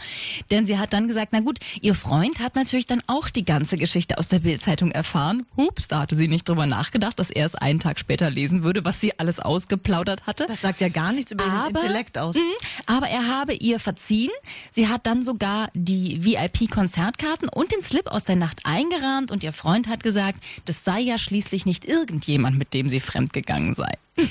[0.50, 3.76] Denn sie hat dann gesagt, na gut, ihr Freund hat natürlich dann auch die ganze
[3.76, 5.44] Geschichte aus der Bildzeitung erfahren.
[5.58, 8.86] Hups, da hatte sie nicht drüber nachgedacht, dass er es einen Tag später lesen würde,
[8.86, 10.46] was sie alles ausgeplaudert hatte.
[10.48, 12.34] Das sagt ja gar nichts über den Aber- Intellekt aus.
[12.34, 12.40] Mhm,
[12.86, 14.30] Aber er habe ihr verziehen.
[14.72, 19.52] Sie hat dann sogar die VIP-Konzertkarten und den Slip aus der Nacht eingerahmt und ihr
[19.52, 23.92] Freund hat gesagt, das sei ja schließlich nicht irgendjemand, mit dem sie fremdgegangen sei.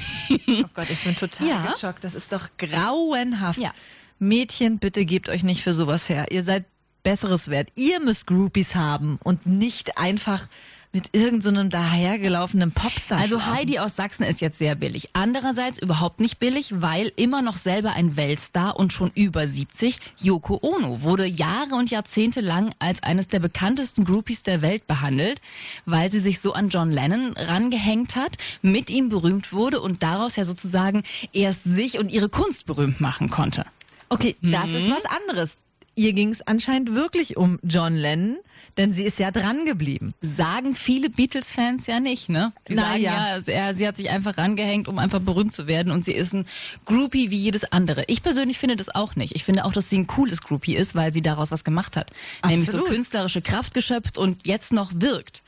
[0.50, 1.72] Oh Gott, ich bin total Ja.
[1.72, 2.04] geschockt.
[2.04, 3.60] Das ist doch grauenhaft.
[3.60, 3.74] Ja.
[4.20, 6.26] Mädchen, bitte gebt euch nicht für sowas her.
[6.32, 6.66] Ihr seid
[7.04, 7.70] Besseres wert.
[7.76, 10.48] Ihr müsst Groupies haben und nicht einfach
[10.94, 13.20] mit irgendeinem so dahergelaufenen Popstar.
[13.20, 13.46] Also.
[13.46, 15.10] Heidi aus Sachsen ist jetzt sehr billig.
[15.14, 20.60] Andererseits überhaupt nicht billig, weil immer noch selber ein Weltstar und schon über 70, Yoko
[20.62, 25.42] Ono, wurde Jahre und Jahrzehnte lang als eines der bekanntesten Groupies der Welt behandelt,
[25.86, 30.36] weil sie sich so an John Lennon rangehängt hat, mit ihm berühmt wurde und daraus
[30.36, 33.66] ja sozusagen erst sich und ihre Kunst berühmt machen konnte.
[34.10, 35.58] Okay, das ist was anderes.
[35.98, 38.38] Ihr ging es anscheinend wirklich um John Lennon,
[38.78, 40.14] denn sie ist ja dran geblieben.
[40.22, 42.54] Sagen viele Beatles-Fans ja nicht, ne?
[42.68, 43.38] Die Na sagen ja.
[43.40, 46.46] ja, sie hat sich einfach rangehängt, um einfach berühmt zu werden und sie ist ein
[46.86, 48.04] Groupie wie jedes andere.
[48.06, 49.36] Ich persönlich finde das auch nicht.
[49.36, 52.12] Ich finde auch, dass sie ein cooles Groupie ist, weil sie daraus was gemacht hat.
[52.46, 52.90] Nämlich so Absolut.
[52.90, 55.42] künstlerische Kraft geschöpft und jetzt noch wirkt.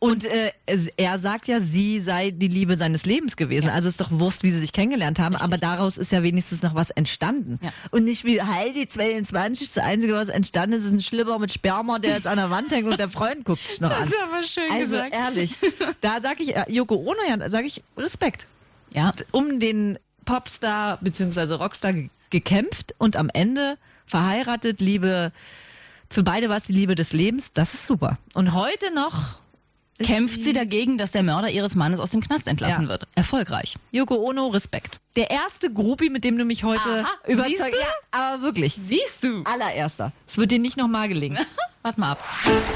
[0.00, 0.52] Und äh,
[0.96, 3.68] er sagt ja, sie sei die Liebe seines Lebens gewesen.
[3.68, 5.36] Also ist doch Wurst, wie sie sich kennengelernt haben.
[5.36, 7.58] Aber daraus ist ja wenigstens noch was entstanden.
[7.62, 7.70] Ja.
[7.90, 11.98] Und nicht wie Heidi 22, das Einzige, was entstanden ist, ist ein Schlipper mit Sperma,
[11.98, 14.10] der jetzt an der Wand hängt und der Freund guckt sich noch an.
[14.22, 15.56] aber schön Also ehrlich,
[16.00, 18.46] da sage ich, äh, Yoko Ono, ja, da sage ich Respekt.
[18.94, 21.54] Ja, Um den Popstar bzw.
[21.54, 25.32] Rockstar ge gekämpft und am Ende verheiratet, Liebe,
[26.08, 28.18] für beide war es die Liebe des Lebens, das ist super.
[28.34, 29.40] Und heute noch
[30.02, 32.88] kämpft sie dagegen, dass der Mörder ihres Mannes aus dem Knast entlassen Ja.
[32.88, 33.06] wird.
[33.14, 33.76] Erfolgreich.
[33.92, 34.98] Yoko Ono, Respekt.
[35.16, 37.78] Der erste Groupie, mit dem du mich heute Aha, überzeugt siehst du?
[37.78, 38.74] Ja, aber wirklich.
[38.74, 39.42] Siehst du?
[39.44, 40.12] Allererster.
[40.26, 41.38] Es wird dir nicht nochmal gelingen.
[41.82, 42.24] Warte mal ab.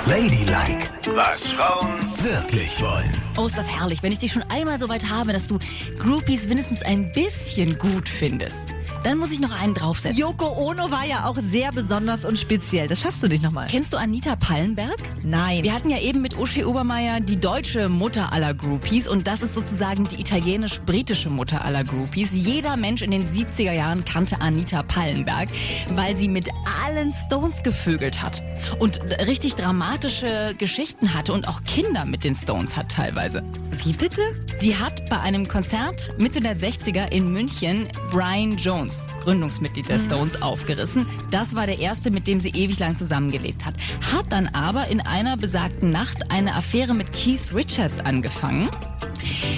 [0.06, 1.90] Ladylike, was Frauen
[2.22, 3.12] wirklich wollen.
[3.36, 5.58] Oh, ist das herrlich, wenn ich dich schon einmal so weit habe, dass du
[5.98, 8.70] Groupies wenigstens ein bisschen gut findest.
[9.02, 10.18] Dann muss ich noch einen draufsetzen.
[10.18, 12.86] Yoko Ono war ja auch sehr besonders und speziell.
[12.86, 13.66] Das schaffst du nicht nochmal.
[13.70, 14.96] Kennst du Anita Pallenberg?
[15.22, 15.62] Nein.
[15.62, 19.54] Wir hatten ja eben mit Uschi Obermeier die deutsche Mutter aller Groupies und das ist
[19.54, 22.30] sozusagen die italienisch-britische Mutter aller Groupies.
[22.32, 25.48] Jeder Mensch in den 70er Jahren kannte Anita Pallenberg,
[25.90, 26.48] weil sie mit
[26.84, 28.42] allen Stones gevögelt hat
[28.78, 33.42] und richtig dramatische Geschichten hatte und auch Kinder mit den Stones hat teilweise.
[33.84, 34.22] Wie bitte?
[34.62, 38.73] Die hat bei einem Konzert Mitte der 60er in München Brian Jones,
[39.22, 41.06] Gründungsmitglied der Stones, aufgerissen.
[41.30, 43.74] Das war der erste, mit dem sie ewig lang zusammengelebt hat.
[44.12, 48.68] Hat dann aber in einer besagten Nacht eine Affäre mit Keith Richards angefangen,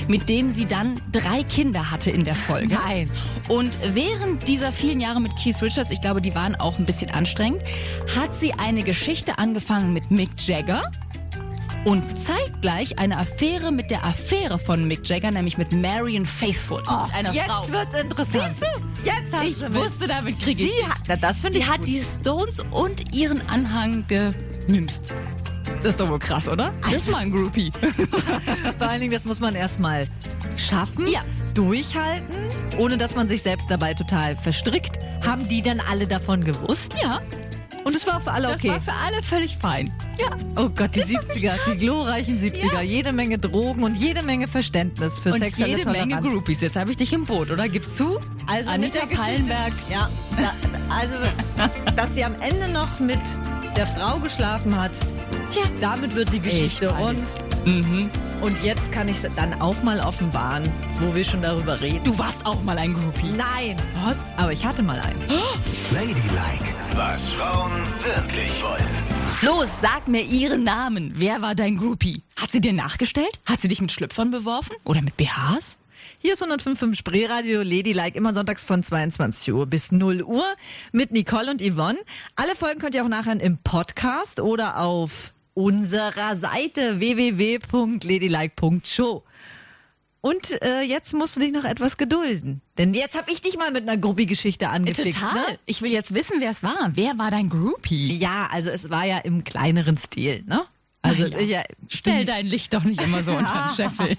[0.09, 2.75] mit dem sie dann drei Kinder hatte in der Folge.
[2.75, 3.11] Nein.
[3.49, 7.11] Und während dieser vielen Jahre mit Keith Richards, ich glaube, die waren auch ein bisschen
[7.11, 7.63] anstrengend,
[8.17, 10.85] hat sie eine Geschichte angefangen mit Mick Jagger
[11.87, 17.15] und zeitgleich eine Affäre mit der Affäre von Mick Jagger, nämlich mit Marion Faithfull, mit
[17.15, 17.69] einer Jetzt Frau.
[17.69, 18.45] wird's interessant.
[18.59, 18.86] Siehst du?
[19.05, 19.75] Jetzt hast Ich du mit.
[19.75, 20.89] wusste, damit kriege ich Sie dich.
[20.89, 21.89] hat, na, das finde Die ich hat gut.
[21.89, 25.05] die Stones und ihren Anhang gemimst.
[25.83, 26.71] Das ist doch wohl krass, oder?
[26.83, 27.71] Das ist mal ein Groupie.
[28.79, 30.07] Vor allen Dingen, das muss man erstmal
[30.57, 31.21] schaffen, Ja.
[31.55, 32.37] durchhalten,
[32.79, 34.99] ohne dass man sich selbst dabei total verstrickt.
[35.25, 36.95] Haben die dann alle davon gewusst?
[37.03, 37.21] Ja,
[37.87, 38.71] Und es war für alle das okay.
[38.71, 39.93] war für alle völlig fein.
[40.19, 42.75] Ja, Oh Gott, die 70er, die glorreichen 70er.
[42.75, 42.81] Ja.
[42.81, 46.15] Jede Menge Drogen und jede Menge Verständnis für und sexuelle jede Toleranz.
[46.15, 46.63] Menge Groupies.
[46.63, 47.69] Jetzt habe ich dich im Boot, oder?
[47.69, 48.19] Gibst zu?
[48.49, 49.73] Also Anita Pallenberg.
[49.89, 50.53] Ja, da,
[50.93, 51.15] also,
[51.95, 53.21] dass sie am Ende noch mit
[53.77, 54.91] der Frau geschlafen hat,
[55.53, 57.35] Tja, damit wird die Geschichte weiß.
[57.67, 58.11] Mhm.
[58.41, 60.65] Und jetzt kann ich dann auch mal offenbaren,
[61.01, 62.05] wo wir schon darüber reden.
[62.05, 63.31] Du warst auch mal ein Groupie.
[63.37, 64.25] Nein, Was?
[64.37, 65.21] aber ich hatte mal einen.
[65.93, 69.07] Ladylike, was Frauen wirklich wollen.
[69.43, 71.13] Los, sag mir ihren Namen.
[71.17, 72.23] Wer war dein Groupie?
[72.37, 73.39] Hat sie dir nachgestellt?
[73.47, 74.77] Hat sie dich mit Schlüpfern beworfen?
[74.85, 75.77] Oder mit BHs?
[76.19, 80.45] Hier ist 105.5 Spreeradio Ladylike, immer sonntags von 22 Uhr bis 0 Uhr
[80.93, 81.99] mit Nicole und Yvonne.
[82.37, 89.23] Alle Folgen könnt ihr auch nachher im Podcast oder auf unserer Seite www.ladylike.show.
[90.21, 92.61] Und äh, jetzt musst du dich noch etwas gedulden.
[92.79, 95.19] Denn jetzt habe ich dich mal mit einer Gruppi-Geschichte angeklickt.
[95.19, 95.53] Total.
[95.53, 95.59] Ne?
[95.67, 96.91] Ich will jetzt wissen, wer es war.
[96.95, 98.17] Wer war dein Groupie?
[98.17, 100.65] Ja, also es war ja im kleineren Stil, ne?
[101.03, 101.41] Also, ja.
[101.41, 104.17] ja, Stell dein Licht doch nicht immer so unter den Scheffel.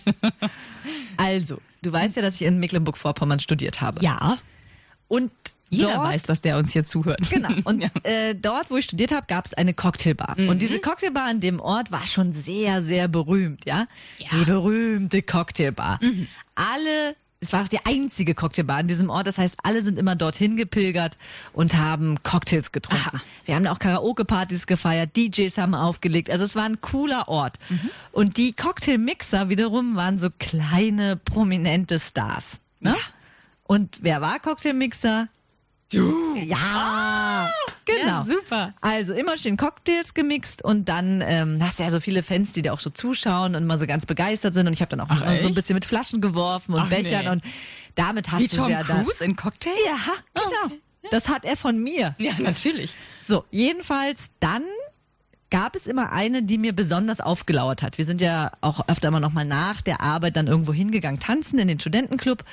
[1.17, 4.01] also, du weißt ja, dass ich in Mecklenburg-Vorpommern studiert habe.
[4.01, 4.37] ja.
[5.09, 5.31] Und
[5.69, 7.29] Jeder dort, weiß, dass der uns hier zuhört.
[7.29, 7.49] Genau.
[7.65, 7.89] Und ja.
[8.03, 10.35] äh, dort, wo ich studiert habe, gab es eine Cocktailbar.
[10.37, 13.87] Und diese Cocktailbar an dem Ort war schon sehr, sehr berühmt, ja.
[14.17, 14.27] Ja.
[14.31, 15.99] Die berühmte Cocktailbar.
[16.55, 19.27] Alle, es war auch die einzige Cocktailbar an diesem Ort.
[19.27, 21.17] Das heißt, alle sind immer dorthin gepilgert
[21.53, 23.09] und haben Cocktails getrunken.
[23.15, 23.21] Aha.
[23.45, 26.29] Wir haben auch Karaoke-Partys gefeiert, DJs haben aufgelegt.
[26.29, 27.59] Also es war ein cooler Ort.
[28.11, 32.59] Und die Cocktailmixer wiederum waren so kleine, prominente Stars.
[32.79, 32.95] Ne?
[33.63, 35.27] Und wer war Cocktailmixer?
[35.91, 36.35] Du.
[36.35, 37.49] Ja,
[37.85, 38.07] genau.
[38.07, 38.73] Ja, super.
[38.81, 42.61] Also immer schön Cocktails gemixt und dann ähm, hast du ja so viele Fans, die
[42.61, 44.67] da auch so zuschauen und immer so ganz begeistert sind.
[44.67, 47.23] Und ich habe dann auch Ach, so ein bisschen mit Flaschen geworfen und Ach, Bechern
[47.23, 47.29] nee.
[47.29, 47.43] und
[47.95, 49.05] damit hast du Tom ja dann.
[49.05, 49.71] Cruise in Cocktail?
[49.85, 49.97] Ja,
[50.33, 50.75] genau.
[51.09, 52.15] Das hat er von mir.
[52.17, 52.95] Ja, natürlich.
[53.25, 54.63] So, jedenfalls dann
[55.49, 57.97] gab es immer eine, die mir besonders aufgelauert hat.
[57.97, 61.69] Wir sind ja auch öfter mal nochmal nach der Arbeit dann irgendwo hingegangen, tanzen in
[61.69, 62.43] den Studentenclub.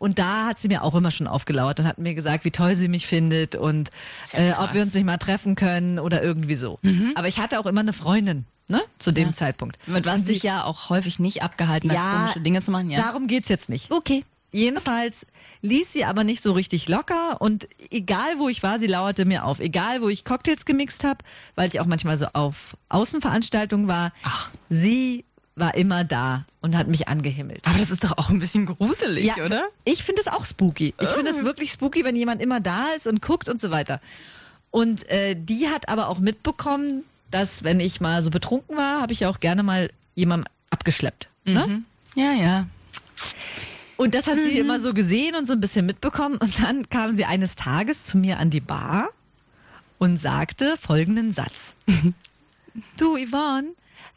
[0.00, 2.74] Und da hat sie mir auch immer schon aufgelauert und hat mir gesagt, wie toll
[2.74, 3.90] sie mich findet und
[4.32, 6.80] ja äh, ob wir uns nicht mal treffen können oder irgendwie so.
[7.16, 9.78] Aber ich hatte auch immer eine Freundin, ne, zu dem Zeitpunkt.
[9.86, 12.88] Du hast dich ja auch häufig nicht abgehalten, da komische Dinge zu machen.
[12.88, 13.02] Ja.
[13.02, 13.90] darum geht's jetzt nicht.
[13.90, 14.24] Okay.
[14.52, 15.26] Jedenfalls
[15.62, 19.44] ließ sie aber nicht so richtig locker und egal wo ich war, sie lauerte mir
[19.44, 19.60] auf.
[19.60, 21.18] Egal wo ich Cocktails gemixt habe,
[21.56, 24.50] weil ich auch manchmal so auf Außenveranstaltungen war, Ach.
[24.70, 25.24] sie
[25.56, 27.66] war immer da und hat mich angehimmelt.
[27.66, 29.66] Aber das ist doch auch ein bisschen gruselig, oder?
[29.84, 30.94] Ich finde es auch spooky.
[31.00, 34.00] Ich finde es wirklich spooky, wenn jemand immer da ist und guckt und so weiter.
[34.70, 39.12] Und äh, die hat aber auch mitbekommen, dass wenn ich mal so betrunken war, habe
[39.12, 41.28] ich ja auch gerne mal jemanden abgeschleppt.
[41.44, 41.82] Ne?
[42.14, 42.66] Ja, ja.
[43.96, 46.36] Und das hat sie immer so gesehen und so ein bisschen mitbekommen.
[46.36, 49.10] Und dann kam sie eines Tages zu mir an die Bar
[49.98, 51.76] und sagte folgenden Satz.
[52.96, 53.68] du, Yvonne,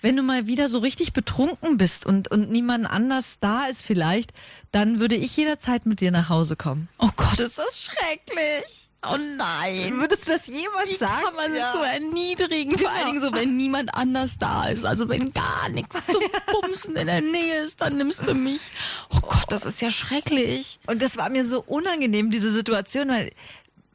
[0.03, 4.31] wenn du mal wieder so richtig betrunken bist und, und niemand anders da ist vielleicht,
[4.71, 6.89] dann würde ich jederzeit mit dir nach Hause kommen.
[6.99, 8.89] Oh Gott, ist das schrecklich.
[9.05, 9.99] Oh nein.
[9.99, 11.23] Würdest du das jemand Wie sagen?
[11.25, 11.73] kann man sich Ja.
[11.73, 12.77] so erniedrigen?
[12.79, 14.85] Vor allen Dingen so, wenn niemand anders da ist.
[14.85, 16.21] Also wenn gar nichts zum
[16.61, 18.61] Bumsen in der Nähe ist, dann nimmst du mich.
[19.09, 20.79] Oh Gott, das ist ja schrecklich.
[20.87, 23.31] Und das war mir so unangenehm, diese Situation, weil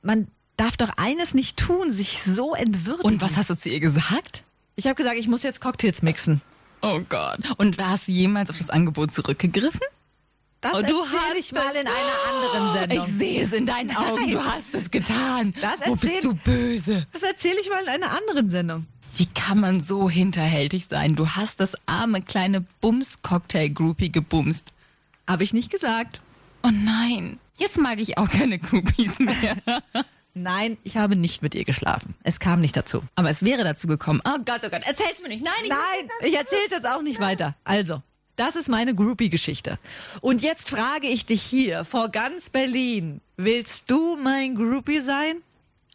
[0.03, 3.07] man darf doch eines nicht tun, sich so entwürdigen.
[3.07, 4.43] Und was hast du zu ihr gesagt?
[4.79, 6.41] Ich habe gesagt, ich muss jetzt Cocktails mixen.
[6.83, 7.41] Oh Gott.
[7.57, 9.81] Und hast du jemals auf das Angebot zurückgegriffen?
[10.61, 12.99] Das Oh, du erzähl hast ich mal in einer anderen Sendung.
[12.99, 14.31] Ich sehe es in deinen Augen.
[14.31, 15.53] Du hast es getan.
[15.61, 17.09] Das Wo bist du böse?
[17.13, 18.87] Das erzähle ich mal in einer anderen Sendung.
[19.17, 21.17] Wie kann man so hinterhältig sein?
[21.17, 24.69] Du hast das arme kleine Bums-Cocktail-Groupie gebumst.
[25.27, 26.21] Habe ich nicht gesagt.
[26.63, 27.41] Oh nein.
[27.57, 29.57] Jetzt mag ich auch keine Groupies mehr.
[30.43, 32.15] Nein, ich habe nicht mit ihr geschlafen.
[32.23, 33.03] Es kam nicht dazu.
[33.17, 34.21] Aber es wäre dazu gekommen.
[34.25, 35.45] Oh Gott, oh Gott, erzähl's mir nicht.
[35.45, 37.57] Nein, ich Nein, ich erzähle jetzt auch nicht weiter.
[37.65, 38.03] Also,
[38.37, 39.79] das ist meine Groupie-Geschichte.
[40.21, 43.21] Und jetzt frage ich dich hier vor ganz Berlin.
[43.37, 45.43] Willst du mein Groupie sein?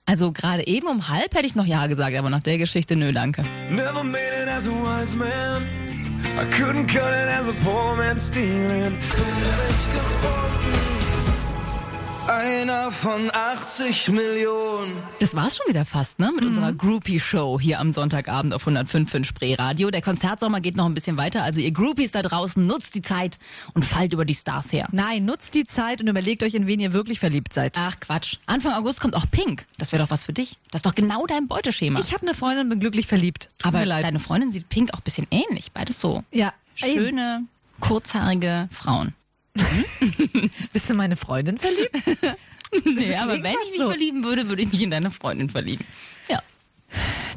[0.05, 3.13] Also gerade eben um halb hätte ich noch Ja gesagt, aber nach der Geschichte nö,
[3.13, 3.43] danke.
[3.69, 5.63] Never made it as a wise man.
[6.37, 8.97] I couldn't cut it as a poor man stealing.
[12.37, 14.91] Einer von 80 Millionen.
[15.19, 16.31] Das war's schon wieder fast, ne?
[16.35, 19.91] Mit unserer Groupie-Show hier am Sonntagabend auf 105.5 Spree Radio.
[19.91, 21.43] Der Konzertsommer geht noch ein bisschen weiter.
[21.43, 23.37] Also ihr Groupies da draußen, nutzt die Zeit
[23.75, 24.87] und fallt über die Stars her.
[24.91, 27.75] Nein, nutzt die Zeit und überlegt euch, in wen ihr wirklich verliebt seid.
[27.77, 28.37] Ach Quatsch.
[28.47, 29.65] Anfang August kommt auch Pink.
[29.77, 30.57] Das wäre doch was für dich.
[30.71, 31.99] Das ist doch genau dein Beuteschema.
[31.99, 33.49] Ich habe eine Freundin, bin glücklich verliebt.
[33.59, 34.03] Tut Aber mir leid.
[34.05, 35.71] deine Freundin sieht Pink auch ein bisschen ähnlich.
[35.71, 36.23] Beides so.
[36.31, 36.51] ja.
[36.75, 37.43] Schöne,
[37.79, 39.13] kurzhaarige Frauen.
[40.73, 41.91] Bist du meine Freundin verliebt?
[42.85, 43.87] Nee, aber wenn ich mich so.
[43.87, 45.85] verlieben würde, würde ich mich in deine Freundin verlieben.
[46.27, 46.41] Ja.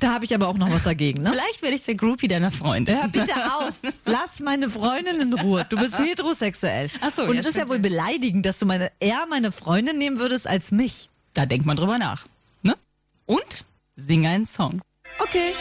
[0.01, 1.29] Da habe ich aber auch noch was dagegen, ne?
[1.29, 2.97] Vielleicht werde ich der Groupie deiner Freundin.
[2.99, 3.75] Hör bitte auf.
[4.07, 5.67] Lass meine Freundin in Ruhe.
[5.69, 6.89] Du bist heterosexuell.
[7.03, 10.19] Ach so, Und es ist ja wohl beleidigend, dass du meine, eher meine Freundin nehmen
[10.19, 11.11] würdest als mich.
[11.35, 12.25] Da denkt man drüber nach.
[12.63, 12.75] Ne?
[13.27, 14.81] Und sing einen Song.
[15.19, 15.53] Okay.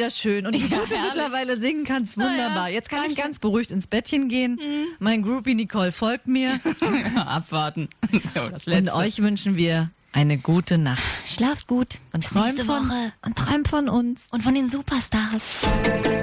[0.00, 0.46] Wieder schön.
[0.46, 1.14] Und wie Ja, gut du herrlich.
[1.14, 2.68] mittlerweile singen kannst, wunderbar.
[2.68, 4.58] ja, Jetzt kann ich ganz beruhigt ins Bettchen gehen.
[4.98, 6.58] Mein Groupie Nicole folgt mir.
[7.16, 7.88] Abwarten.
[8.12, 11.02] So, das Und euch wünschen wir eine gute Nacht.
[11.24, 11.86] Schlaft gut.
[12.12, 13.12] Und Bis träumt nächste von, Woche.
[13.24, 14.26] Und träumt von uns.
[14.32, 15.60] Und von den Superstars.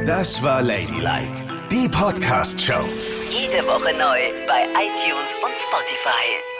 [0.05, 1.31] Das war Ladylike,
[1.71, 2.83] die Podcast-Show.
[3.29, 6.56] Jede Woche neu bei iTunes und Spotify.